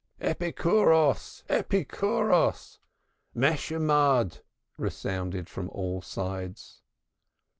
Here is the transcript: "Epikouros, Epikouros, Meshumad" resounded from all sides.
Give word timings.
"Epikouros, 0.19 1.43
Epikouros, 1.47 2.79
Meshumad" 3.35 4.41
resounded 4.75 5.47
from 5.47 5.69
all 5.69 6.01
sides. 6.01 6.81